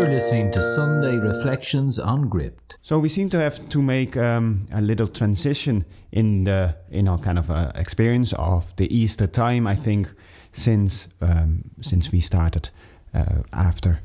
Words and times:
You're 0.00 0.08
listening 0.08 0.50
to 0.52 0.62
Sunday 0.62 1.18
Reflections 1.18 1.98
on 1.98 2.30
Gripped. 2.30 2.78
So 2.80 2.98
we 2.98 3.10
seem 3.10 3.28
to 3.30 3.38
have 3.38 3.68
to 3.68 3.82
make 3.82 4.16
um, 4.16 4.66
a 4.72 4.80
little 4.80 5.06
transition 5.06 5.84
in 6.10 6.44
the 6.44 6.74
in 6.90 7.06
our 7.06 7.18
kind 7.18 7.38
of 7.38 7.50
uh, 7.50 7.70
experience 7.74 8.32
of 8.38 8.74
the 8.76 8.88
Easter 8.88 9.26
time. 9.26 9.66
I 9.66 9.74
think 9.74 10.10
since 10.52 11.08
um, 11.20 11.64
since 11.82 12.10
we 12.12 12.20
started 12.20 12.70
uh, 13.12 13.42
after 13.52 14.00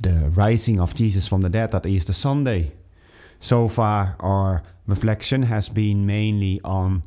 the 0.00 0.32
rising 0.34 0.80
of 0.80 0.96
Jesus 0.96 1.28
from 1.28 1.42
the 1.42 1.48
dead 1.48 1.76
at 1.76 1.86
Easter 1.86 2.12
Sunday. 2.12 2.72
So 3.38 3.68
far, 3.68 4.16
our 4.18 4.64
reflection 4.88 5.44
has 5.44 5.68
been 5.68 6.06
mainly 6.06 6.60
on 6.64 7.04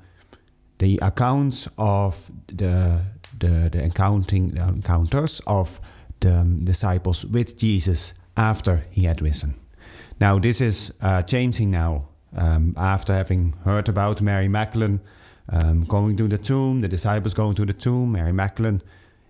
the 0.78 0.98
accounts 1.02 1.68
of 1.78 2.32
the 2.48 3.02
the, 3.38 3.70
the 3.70 3.84
encountering 3.84 4.52
the 4.52 4.66
encounters 4.66 5.42
of 5.46 5.82
the 6.22 6.40
um, 6.40 6.64
disciples 6.64 7.26
with 7.26 7.58
Jesus 7.58 8.14
after 8.36 8.86
he 8.90 9.04
had 9.04 9.22
risen. 9.22 9.56
Now, 10.20 10.40
this 10.40 10.62
is 10.62 10.94
uh, 11.02 11.22
changing 11.24 11.72
now. 11.72 12.06
Um, 12.36 12.76
after 12.78 13.14
having 13.14 13.54
heard 13.64 13.90
about 13.90 14.22
Mary 14.22 14.48
Magdalene 14.48 15.00
um, 15.52 15.86
going 15.86 16.16
to 16.18 16.28
the 16.28 16.38
tomb, 16.38 16.82
the 16.82 16.88
disciples 16.88 17.34
going 17.34 17.56
to 17.56 17.66
the 17.66 17.74
tomb, 17.74 18.12
Mary 18.12 18.32
Magdalene 18.32 18.84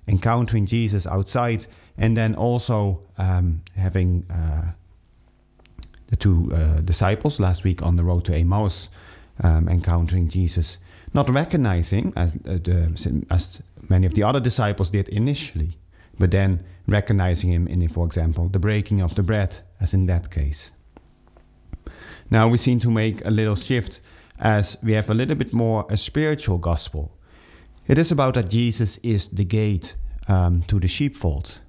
encountering 0.06 0.66
Jesus 0.66 1.08
outside, 1.08 1.68
and 1.98 2.18
then 2.18 2.36
also 2.36 3.02
um, 3.18 3.62
having 3.76 4.26
uh, 4.30 4.72
the 6.08 6.16
two 6.16 6.52
uh, 6.54 6.82
disciples 6.82 7.40
last 7.40 7.64
week 7.64 7.82
on 7.82 7.96
the 7.96 8.04
road 8.04 8.26
to 8.26 8.36
Emmaus 8.36 8.90
um, 9.44 9.70
encountering 9.70 10.28
Jesus, 10.28 10.78
not 11.14 11.30
recognizing 11.30 12.12
as, 12.16 12.36
uh, 12.48 12.90
as 13.30 13.62
many 13.88 14.06
of 14.06 14.14
the 14.14 14.24
other 14.24 14.40
disciples 14.40 14.90
did 14.90 15.08
initially, 15.10 15.78
but 16.20 16.32
then 16.32 16.64
recognizing 16.88 17.52
him 17.52 17.68
in, 17.68 17.88
for 17.90 18.06
example, 18.06 18.50
the 18.50 18.60
breaking 18.60 19.02
of 19.02 19.16
the 19.16 19.24
bread, 19.24 19.60
as 19.80 19.94
in 19.94 20.06
that 20.08 20.30
case. 20.30 20.72
Now 22.30 22.48
we 22.48 22.58
seem 22.58 22.80
to 22.80 22.92
make 22.92 23.26
a 23.26 23.32
little 23.32 23.56
shift 23.56 24.02
as 24.38 24.78
we 24.84 24.94
have 24.94 25.10
a 25.10 25.14
little 25.14 25.36
bit 25.36 25.54
more 25.54 25.86
a 25.90 25.98
spiritual 25.98 26.58
gospel. 26.58 27.18
It 27.88 27.98
is 27.98 28.12
about 28.12 28.36
that 28.36 28.50
Jesus 28.50 28.98
is 28.98 29.30
the 29.30 29.46
gate 29.46 29.96
um, 30.28 30.62
to 30.64 30.80
the 30.80 30.88
sheepfold, 30.88 31.60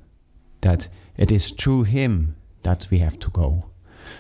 that 0.60 0.88
it 1.16 1.30
is 1.30 1.50
through 1.50 1.84
him 1.84 2.36
that 2.62 2.86
we 2.91 2.98
have 2.98 3.19
to 3.20 3.30
go. 3.30 3.70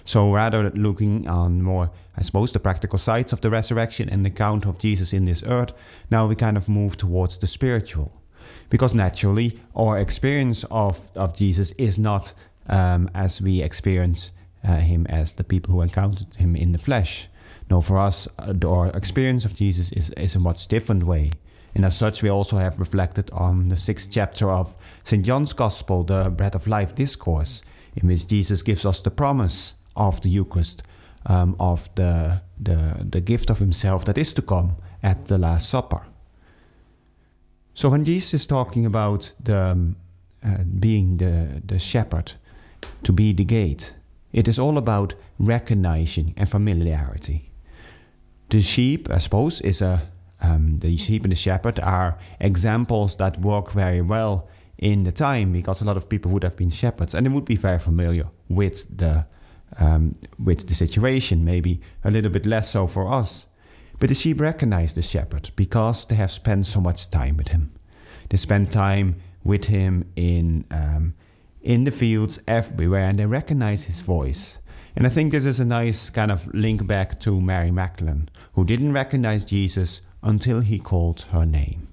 So 0.04 0.32
rather 0.32 0.68
than 0.68 0.82
looking 0.82 1.28
on 1.28 1.62
more, 1.62 1.90
I 2.16 2.22
suppose, 2.22 2.52
the 2.52 2.60
practical 2.60 2.98
sides 2.98 3.32
of 3.32 3.40
the 3.40 3.50
resurrection 3.50 4.08
and 4.08 4.24
the 4.24 4.30
count 4.30 4.66
of 4.66 4.78
Jesus 4.78 5.12
in 5.12 5.24
this 5.24 5.42
earth, 5.44 5.72
now 6.10 6.26
we 6.26 6.36
kind 6.36 6.56
of 6.56 6.68
move 6.68 6.96
towards 6.96 7.38
the 7.38 7.46
spiritual. 7.46 8.19
Because 8.68 8.94
naturally, 8.94 9.60
our 9.74 9.98
experience 9.98 10.64
of, 10.70 11.10
of 11.14 11.34
Jesus 11.34 11.72
is 11.72 11.98
not 11.98 12.32
um, 12.68 13.10
as 13.14 13.40
we 13.40 13.62
experience 13.62 14.32
uh, 14.62 14.76
him 14.76 15.06
as 15.08 15.34
the 15.34 15.44
people 15.44 15.74
who 15.74 15.80
encountered 15.80 16.34
him 16.36 16.54
in 16.54 16.72
the 16.72 16.78
flesh. 16.78 17.28
No, 17.70 17.80
for 17.80 17.98
us, 17.98 18.28
uh, 18.38 18.54
our 18.66 18.88
experience 18.88 19.44
of 19.44 19.54
Jesus 19.54 19.92
is, 19.92 20.10
is 20.10 20.34
a 20.34 20.40
much 20.40 20.68
different 20.68 21.04
way. 21.04 21.30
And 21.74 21.84
as 21.84 21.96
such, 21.96 22.22
we 22.22 22.28
also 22.28 22.58
have 22.58 22.80
reflected 22.80 23.30
on 23.30 23.68
the 23.68 23.76
sixth 23.76 24.10
chapter 24.10 24.50
of 24.50 24.74
St. 25.04 25.24
John's 25.24 25.52
Gospel, 25.52 26.02
the 26.02 26.28
Bread 26.30 26.54
of 26.54 26.66
Life 26.66 26.94
discourse, 26.94 27.62
in 27.94 28.08
which 28.08 28.26
Jesus 28.26 28.62
gives 28.62 28.84
us 28.84 29.00
the 29.00 29.10
promise 29.10 29.74
of 29.94 30.20
the 30.20 30.28
Eucharist, 30.28 30.82
um, 31.26 31.54
of 31.60 31.88
the, 31.94 32.42
the, 32.58 33.06
the 33.08 33.20
gift 33.20 33.50
of 33.50 33.58
Himself 33.58 34.04
that 34.06 34.18
is 34.18 34.32
to 34.32 34.42
come 34.42 34.76
at 35.02 35.26
the 35.26 35.38
Last 35.38 35.68
Supper. 35.68 36.02
So 37.80 37.88
when 37.88 38.04
Jesus 38.04 38.34
is 38.34 38.46
talking 38.46 38.84
about 38.84 39.32
the, 39.42 39.58
um, 39.58 39.96
uh, 40.44 40.64
being 40.78 41.16
the, 41.16 41.62
the 41.64 41.78
shepherd, 41.78 42.34
to 43.04 43.10
be 43.10 43.32
the 43.32 43.42
gate, 43.42 43.94
it 44.34 44.46
is 44.46 44.58
all 44.58 44.76
about 44.76 45.14
recognizing 45.38 46.34
and 46.36 46.46
familiarity. 46.50 47.50
The 48.50 48.60
sheep, 48.60 49.08
I 49.08 49.16
suppose, 49.16 49.62
is 49.62 49.80
a 49.80 50.02
um, 50.42 50.80
the 50.80 50.94
sheep 50.98 51.24
and 51.24 51.32
the 51.32 51.36
shepherd 51.36 51.80
are 51.80 52.18
examples 52.38 53.16
that 53.16 53.40
work 53.40 53.72
very 53.72 54.02
well 54.02 54.46
in 54.76 55.04
the 55.04 55.12
time 55.12 55.50
because 55.50 55.80
a 55.80 55.86
lot 55.86 55.96
of 55.96 56.06
people 56.06 56.30
would 56.32 56.42
have 56.42 56.56
been 56.56 56.68
shepherds 56.68 57.14
and 57.14 57.24
they 57.24 57.30
would 57.30 57.46
be 57.46 57.56
very 57.56 57.78
familiar 57.78 58.26
with 58.50 58.94
the 58.94 59.24
um, 59.78 60.16
with 60.38 60.66
the 60.66 60.74
situation. 60.74 61.46
Maybe 61.46 61.80
a 62.04 62.10
little 62.10 62.30
bit 62.30 62.44
less 62.44 62.72
so 62.72 62.86
for 62.86 63.10
us, 63.10 63.46
but 64.00 64.08
the 64.08 64.14
sheep 64.14 64.40
recognize 64.40 64.94
the 64.94 65.02
shepherd 65.02 65.50
because 65.54 66.06
they 66.06 66.16
have 66.16 66.32
spent 66.32 66.66
so 66.66 66.80
much 66.80 67.10
time 67.10 67.36
with 67.36 67.48
him. 67.48 67.70
They 68.30 68.38
spend 68.38 68.72
time 68.72 69.16
with 69.44 69.66
him 69.66 70.10
in 70.16 70.64
um, 70.70 71.14
in 71.62 71.84
the 71.84 71.90
fields 71.90 72.40
everywhere, 72.48 73.08
and 73.08 73.18
they 73.18 73.26
recognize 73.26 73.84
his 73.84 74.00
voice. 74.00 74.58
And 74.96 75.06
I 75.06 75.10
think 75.10 75.30
this 75.30 75.46
is 75.46 75.60
a 75.60 75.64
nice 75.64 76.10
kind 76.10 76.32
of 76.32 76.52
link 76.52 76.86
back 76.86 77.20
to 77.20 77.40
Mary 77.40 77.70
Magdalene, 77.70 78.28
who 78.54 78.64
didn't 78.64 78.92
recognize 78.92 79.44
Jesus 79.44 80.00
until 80.22 80.60
he 80.60 80.78
called 80.78 81.22
her 81.32 81.46
name. 81.46 81.88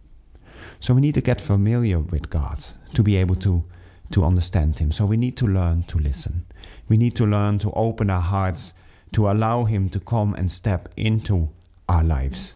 So 0.79 0.94
we 0.94 1.01
need 1.01 1.16
to 1.16 1.22
get 1.22 1.41
familiar 1.41 2.00
with 2.00 2.29
God 2.29 2.63
to 2.94 3.03
be 3.03 3.17
able 3.17 3.35
to, 3.38 3.63
to 4.12 4.23
understand 4.23 4.79
Him. 4.79 4.91
So 4.91 5.06
we 5.06 5.17
need 5.17 5.35
to 5.38 5.47
learn 5.47 5.84
to 5.84 5.97
listen. 5.97 6.46
We 6.88 6.97
need 6.97 7.16
to 7.17 7.25
learn 7.25 7.59
to 7.59 7.72
open 7.72 8.09
our 8.09 8.22
hearts 8.22 8.73
to 9.13 9.29
allow 9.29 9.66
Him 9.66 9.90
to 9.90 10.00
come 10.00 10.34
and 10.35 10.51
step 10.51 10.90
into 10.96 11.50
our 11.88 12.03
lives. 12.03 12.56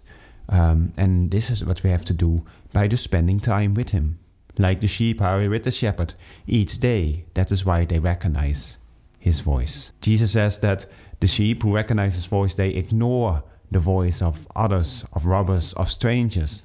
Um, 0.49 0.93
and 0.97 1.31
this 1.31 1.49
is 1.49 1.63
what 1.63 1.83
we 1.83 1.89
have 1.89 2.05
to 2.05 2.13
do 2.13 2.45
by 2.73 2.87
just 2.87 3.03
spending 3.03 3.39
time 3.39 3.73
with 3.73 3.89
Him. 3.91 4.19
Like 4.57 4.81
the 4.81 4.87
sheep 4.87 5.21
are 5.21 5.47
with 5.49 5.63
the 5.63 5.71
shepherd 5.71 6.13
each 6.45 6.79
day. 6.79 7.25
That 7.33 7.51
is 7.51 7.65
why 7.65 7.85
they 7.85 7.99
recognize 7.99 8.77
His 9.19 9.39
voice. 9.39 9.93
Jesus 10.01 10.33
says 10.33 10.59
that 10.59 10.85
the 11.19 11.27
sheep 11.27 11.63
who 11.63 11.75
recognize 11.75 12.15
His 12.15 12.25
voice, 12.25 12.53
they 12.55 12.69
ignore 12.69 13.43
the 13.71 13.79
voice 13.79 14.21
of 14.21 14.47
others, 14.55 15.05
of 15.13 15.25
robbers, 15.25 15.73
of 15.73 15.89
strangers. 15.89 16.63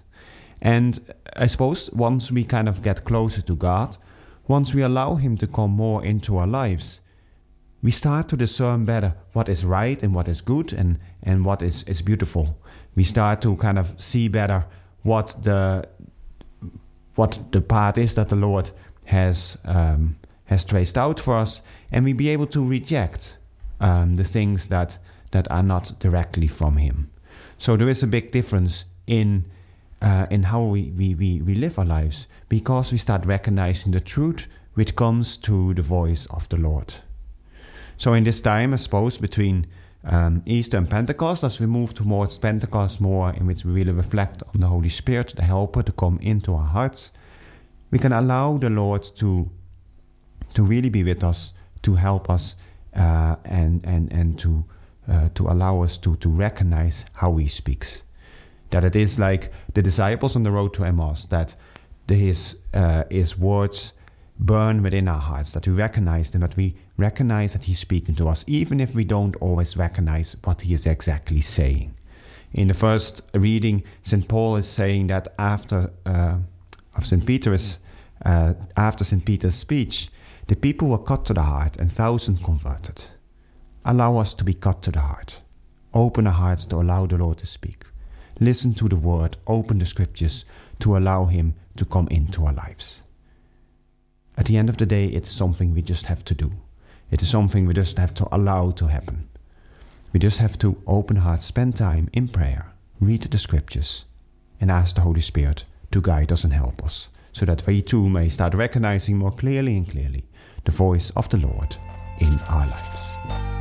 And 0.61 1.01
I 1.37 1.47
suppose 1.47 1.91
once 1.93 2.33
we 2.33 2.45
kind 2.45 2.69
of 2.69 2.83
get 2.83 3.05
closer 3.05 3.43
to 3.43 3.55
God, 3.55 3.97
once 4.49 4.75
we 4.75 4.83
allow 4.83 5.15
Him 5.15 5.37
to 5.39 5.47
come 5.47 5.71
more 5.71 6.05
into 6.05 6.37
our 6.37 6.47
lives, 6.47 7.01
we 7.83 7.91
start 7.91 8.29
to 8.29 8.37
discern 8.37 8.85
better 8.85 9.15
what 9.33 9.49
is 9.49 9.65
right 9.65 10.03
and 10.03 10.15
what 10.15 10.29
is 10.29 10.41
good 10.41 10.73
and, 10.73 10.99
and 11.23 11.45
what 11.45 11.63
is, 11.63 11.83
is 11.85 12.03
beautiful. 12.03 12.59
We 12.95 13.05
start 13.05 13.41
to 13.43 13.57
kind 13.57 13.79
of 13.79 14.01
see 14.01 14.29
better 14.29 14.67
what 15.03 15.37
the 15.43 15.89
what 17.15 17.39
the 17.53 17.61
path 17.63 17.97
is 17.97 18.15
that 18.15 18.29
the 18.29 18.37
Lord 18.37 18.71
has 19.07 19.57
um, 19.65 20.17
has 20.47 20.65
traced 20.65 20.99
out 20.99 21.19
for 21.19 21.35
us, 21.37 21.63
and 21.91 22.05
we 22.05 22.13
be 22.13 22.29
able 22.29 22.47
to 22.49 22.65
reject 22.65 23.39
um, 23.81 24.17
the 24.17 24.25
things 24.25 24.69
that 24.69 24.99
that 25.31 25.51
are 25.51 25.63
not 25.63 25.99
directly 25.99 26.47
from 26.47 26.77
Him. 26.77 27.11
So 27.59 27.77
there 27.77 27.89
is 27.89 28.03
a 28.03 28.07
big 28.07 28.33
difference 28.33 28.85
in 29.07 29.47
uh, 30.03 30.27
in 30.31 30.45
how 30.45 30.63
we, 30.63 30.91
we, 30.91 31.15
we, 31.15 31.41
we 31.41 31.55
live 31.55 31.79
our 31.79 31.85
lives 31.85 32.29
because 32.49 32.93
we 32.93 32.99
start 32.99 33.25
recognizing 33.25 33.93
the 33.93 34.01
truth 34.01 34.47
which 34.75 34.95
comes 34.95 35.39
to 35.39 35.73
the 35.75 35.83
voice 35.83 36.27
of 36.27 36.49
the 36.51 36.57
Lord. 36.59 36.95
So 37.97 38.15
in 38.15 38.25
this 38.25 38.41
time, 38.41 38.73
I 38.73 38.77
suppose, 38.77 39.19
between 39.19 39.67
um, 40.05 40.43
Easter 40.47 40.77
and 40.77 40.89
Pentecost, 40.89 41.45
as 41.45 41.61
we 41.61 41.67
move 41.67 41.95
towards 41.95 42.39
Pentecost 42.39 43.01
more, 43.01 43.31
in 43.31 43.47
which 43.47 43.65
we 43.65 43.73
really 43.73 43.93
reflect 43.93 44.43
on 44.55 44.61
the 44.61 44.67
Holy 44.67 44.89
Spirit, 44.89 45.35
the 45.37 45.43
Helper, 45.43 45.83
to 45.83 45.93
come 45.93 46.19
into 46.21 46.55
our 46.55 46.67
hearts, 46.67 47.13
we 47.91 47.99
can 47.99 48.13
allow 48.13 48.59
the 48.59 48.71
Lord 48.71 49.03
to 49.17 49.51
to 50.55 50.63
really 50.65 50.89
be 50.89 51.05
with 51.05 51.23
us, 51.23 51.53
to 51.83 51.95
help 51.97 52.31
us, 52.31 52.57
uh, 52.95 53.37
and 53.45 53.85
and 53.85 54.13
and 54.13 54.39
to 54.39 54.65
uh, 55.09 55.29
to 55.35 55.49
allow 55.49 55.83
us 55.83 55.99
to, 55.99 56.17
to 56.17 56.29
recognize 56.29 57.05
how 57.15 57.37
he 57.37 57.49
speaks. 57.49 58.03
That 58.71 58.85
it 58.85 58.97
is 58.97 59.19
like 59.19 59.53
the 59.75 59.83
disciples 59.83 60.35
on 60.35 60.43
the 60.43 60.51
road 60.51 60.75
to 60.75 60.85
Emmaus, 60.85 61.25
that 61.27 61.55
his, 62.09 62.59
uh, 62.75 63.05
his 63.11 63.39
words 63.39 63.93
burn 64.39 64.83
within 64.83 65.09
our 65.09 65.21
hearts, 65.21 65.53
that 65.53 65.67
we 65.67 65.73
recognize 65.73 66.31
them, 66.31 66.43
that 66.43 66.57
we 66.57 66.77
recognize 66.97 67.53
that 67.53 67.65
he's 67.65 67.79
speaking 67.79 68.15
to 68.17 68.29
us, 68.29 68.45
even 68.47 68.81
if 68.81 68.95
we 68.95 69.05
don't 69.05 69.37
always 69.37 69.77
recognize 69.77 70.37
what 70.45 70.63
he 70.63 70.75
is 70.75 70.87
exactly 70.87 71.41
saying. 71.41 71.95
In 72.53 72.69
the 72.69 72.75
first 72.75 73.23
reading, 73.35 73.83
St. 74.03 74.29
Paul 74.29 74.57
is 74.57 74.69
saying 74.69 75.09
that 75.09 75.29
after 75.39 75.91
uh, 76.05 76.39
of 76.95 77.07
St. 77.07 77.27
Peter's, 77.27 77.79
uh, 78.25 78.55
after 78.77 79.05
St. 79.05 79.25
Peter's 79.25 79.55
speech, 79.55 80.09
the 80.47 80.57
people 80.57 80.89
were 80.89 80.99
cut 80.99 81.25
to 81.27 81.35
the 81.35 81.43
heart 81.43 81.77
and 81.77 81.91
thousands 81.91 82.41
converted. 82.43 83.05
Allow 83.85 84.19
us 84.19 84.35
to 84.35 84.45
be 84.45 84.55
cut 84.55 84.83
to 84.83 84.93
the 84.93 85.01
heart. 85.01 85.41
Open 85.93 86.27
our 86.27 86.33
hearts 86.33 86.65
to 86.67 86.77
allow 86.77 87.07
the 87.07 87.19
Lord 87.19 87.39
to 87.39 87.47
speak. 87.47 87.85
Listen 88.39 88.75
to 88.75 88.89
the 88.89 88.97
word, 88.97 89.37
open 89.47 89.79
the 89.79 89.87
scriptures 89.87 90.45
to 90.81 90.97
allow 90.97 91.27
Him 91.27 91.55
to 91.77 91.85
come 91.85 92.07
into 92.09 92.45
our 92.45 92.53
lives. 92.53 93.03
At 94.37 94.47
the 94.47 94.57
end 94.59 94.69
of 94.69 94.77
the 94.77 94.87
day, 94.87 95.07
it 95.07 95.27
is 95.27 95.33
something 95.33 95.73
we 95.73 95.83
just 95.83 96.07
have 96.07 96.25
to 96.25 96.35
do. 96.35 96.53
It 97.11 97.23
is 97.23 97.31
something 97.31 97.67
we 97.67 97.75
just 97.75 97.99
have 97.99 98.13
to 98.15 98.29
allow 98.31 98.71
to 98.73 98.87
happen. 98.89 99.29
We 100.13 100.21
just 100.21 100.39
have 100.39 100.59
to 100.59 100.83
open 100.87 101.17
hearts, 101.17 101.47
spend 101.47 101.77
time 101.77 102.09
in 102.13 102.29
prayer, 102.29 102.73
read 103.01 103.23
the 103.23 103.39
scriptures, 103.39 104.05
and 104.61 104.71
ask 104.71 104.95
the 104.95 105.03
Holy 105.03 105.21
Spirit 105.21 105.65
to 105.91 106.01
guide 106.01 106.33
us 106.33 106.45
and 106.45 106.53
help 106.53 106.85
us, 106.85 107.09
so 107.33 107.47
that 107.47 107.67
we 107.67 107.83
too 107.83 108.09
may 108.09 108.29
start 108.29 108.55
recognizing 108.55 109.17
more 109.17 109.33
clearly 109.33 109.77
and 109.77 109.89
clearly 109.89 110.25
the 110.65 110.73
voice 110.73 111.11
of 111.11 111.29
the 111.29 111.39
Lord 111.39 111.77
in 112.19 112.39
our 112.49 112.67
lives. 112.67 113.56